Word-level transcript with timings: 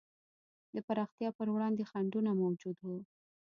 د 0.75 0.77
پراختیا 0.87 1.29
پر 1.37 1.47
وړاندې 1.51 1.87
خنډونه 1.89 2.31
موجود 2.41 2.77
وو. 2.81 2.97